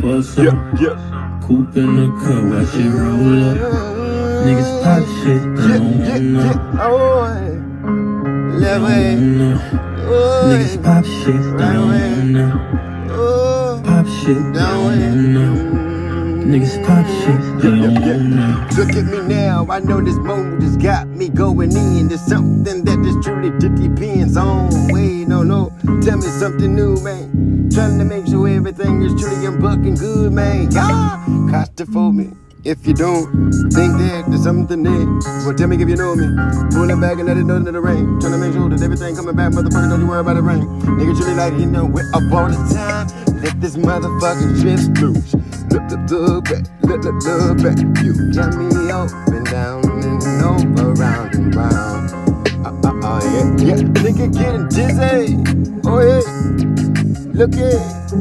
[0.00, 0.44] for some.
[0.46, 1.40] Yeah, yeah.
[1.46, 3.56] Coupe in the cut, watch it roll up.
[4.46, 6.40] Niggas pop shit, Yeah, don't yeah, know.
[6.44, 6.86] yeah.
[6.86, 9.16] Oh, left way.
[10.10, 13.82] Oh, Niggas pop shit, don't know.
[13.84, 14.98] Pop shit, down way.
[15.00, 15.87] don't know.
[16.48, 17.38] Niggas pop shit.
[18.78, 22.08] Look at me now, I know this mood has got me going in.
[22.08, 24.70] There's something that this truly depends on.
[24.90, 25.70] Wait, no, no,
[26.00, 27.68] tell me something new, man.
[27.70, 30.70] Trying to make sure everything is truly and bucking good, man.
[31.92, 32.32] For me.
[32.64, 33.30] If you don't
[33.70, 35.06] think that there's something there,
[35.44, 36.28] well, tell me if you know me.
[36.72, 38.18] Pull it back and let it know to the rain.
[38.20, 40.62] Trying to make sure that everything coming back, motherfucker, don't you worry about the rain.
[40.80, 43.27] Nigga, truly like, you know, we're up all the time.
[43.42, 45.34] Let this motherfucking trip loose.
[45.70, 47.78] Look, look, look back, look, look, look back.
[48.02, 52.10] You got me up and down and over, round and round.
[52.66, 53.82] Uh, uh, uh, yeah, yeah.
[54.02, 55.36] Nigga getting dizzy.
[55.84, 56.22] Oh, yeah.
[57.32, 58.12] Look at,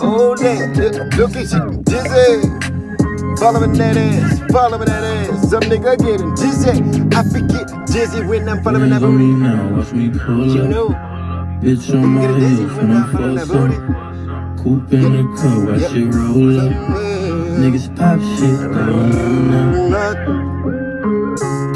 [0.00, 0.76] oh, that.
[0.76, 2.48] Look, look at she dizzy.
[3.40, 5.50] Following that ass, following that ass.
[5.50, 6.70] Some nigga getting dizzy.
[7.16, 9.24] I forget dizzy when I'm following that booty.
[9.26, 10.70] now, watch me pull You up.
[10.70, 10.88] know,
[11.60, 14.13] Bitch on my get dizzy heels when I'm following that booty.
[14.64, 15.92] Coupe in the cut, watch Yep.
[15.92, 16.72] it roll up.
[17.60, 19.90] Niggas pop shit, don't know.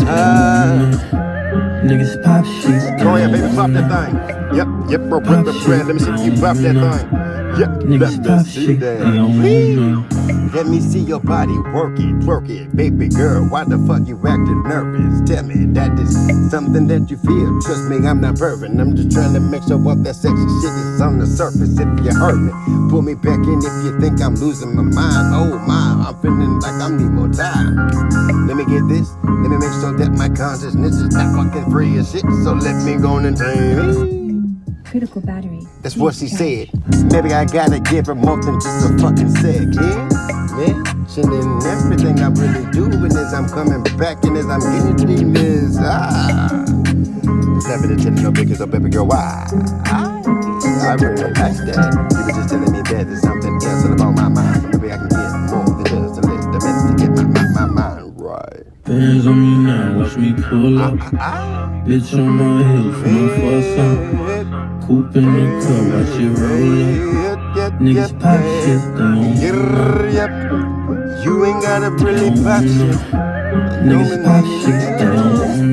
[0.08, 0.91] Ah.
[1.84, 4.56] Niggas pop shit, Go ahead, baby, pop that thing.
[4.56, 5.86] Yep, yep, bro, put the bread.
[5.86, 6.77] Let me see you pop that
[7.11, 7.28] thing.
[7.59, 9.01] Yep, Niggas let me see shit, that.
[10.55, 13.45] Let me see your body work it, twerk it, baby girl.
[13.48, 15.28] Why the fuck you acting nervous?
[15.28, 16.15] Tell me that is
[16.50, 17.61] something that you feel.
[17.62, 18.78] Trust me, I'm not perfect.
[18.78, 21.75] I'm just trying to make sure all that sexy shit is on the surface.
[21.75, 22.53] If you hurt me,
[22.91, 25.34] pull me back in if you think I'm losing my mind.
[25.34, 27.75] Oh my, I'm feeling like I need more time.
[28.47, 29.11] Let me get this.
[29.27, 32.22] Let me make sure that my consciousness is not fucking free as shit.
[32.47, 34.28] So let me go and tame it.
[34.91, 35.61] Critical battery.
[35.83, 36.70] That's what she said.
[37.12, 40.08] Maybe I gotta give her more than just a fucking sex, yeah?
[40.56, 44.61] Mention in everything I really do, and as I'm coming back and as I'm
[44.98, 46.65] getting this, ah.
[47.69, 49.47] Never to tell you no because of baby girl, why?
[49.84, 50.22] I,
[50.88, 52.09] I really like that.
[52.12, 54.62] You were just telling me that there's something else about my mind.
[54.62, 57.25] So maybe I can get more than just a list of minutes to get my,
[57.25, 58.65] my, my mind right.
[58.84, 60.99] Bands on me now, watch me pull up.
[61.20, 64.57] Ah, Bitch on my heels when I'm for some.
[64.88, 67.72] Coupe in the cut, watch it roll up.
[67.78, 69.37] Niggas pop shit, don't.
[70.15, 70.32] Yep.
[71.25, 72.97] You ain't gotta really pop shit.
[73.84, 75.68] Niggas pop shit, don't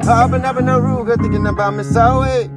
[0.00, 2.48] I'm popping up in the room, girl, thinking about me so way.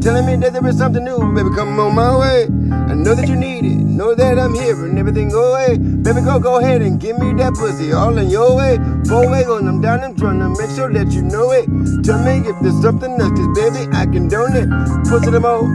[0.00, 2.44] Telling me that there is something new, baby, come on my way.
[2.70, 5.78] I know that you need it, know that I'm here and everything go away.
[5.78, 8.78] Baby, go, go ahead and give me that pussy all in your way.
[9.08, 11.66] Four way, going I'm down and trying to make sure that you know it.
[12.04, 14.70] Tell me if there's something else, cause baby, I can donate.
[15.10, 15.66] Pussy them all,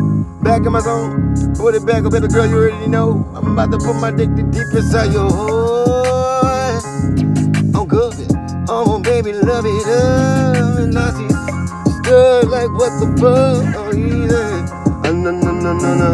[0.44, 1.36] back in my zone.
[1.60, 3.28] Put it back, oh baby girl, you already know.
[3.36, 5.67] I'm about to put my dick the deep inside your hole.
[9.32, 10.80] Baby, love it up.
[10.80, 13.76] And now she's stirred like what the fuck?
[13.76, 15.08] Oh, yeah.
[15.08, 16.10] Uh, no, no, no, no, no.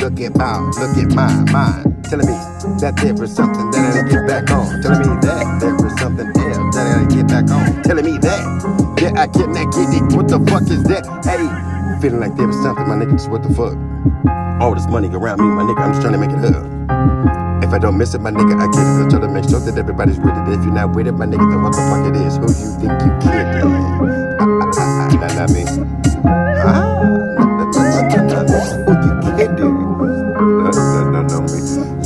[0.00, 2.04] Look at my, look at my mind.
[2.04, 2.32] Telling me
[2.80, 4.82] that there was something that I get back on.
[4.82, 7.82] Telling me that there was something else that I get back on.
[7.82, 10.16] Telling me that, yeah, I cannot get it.
[10.16, 11.04] What the fuck is that?
[11.24, 11.46] Hey,
[12.00, 13.12] feeling like there was something, my nigga.
[13.12, 13.76] Just what the fuck?
[14.60, 15.80] All this money around me, my nigga.
[15.80, 16.69] I'm just trying to make it up.
[17.70, 19.06] If I don't miss it, my nigga, I get it.
[19.06, 20.58] I try to make sure that everybody's with it.
[20.58, 22.34] If you're not with it, my nigga, then what the fuck it is?
[22.42, 23.70] Who you think you kidding?
[24.42, 25.62] Ah, ah, ah, ah, nah, not me.
[26.66, 26.98] Ah,
[27.38, 28.74] nah, nah, nah, nah, nah, nah.
[28.90, 29.70] Who you kidding?
[29.70, 29.86] Me.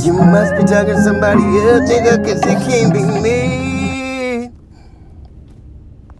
[0.05, 3.64] You must be talking to somebody else, nigga, cause it can't be me.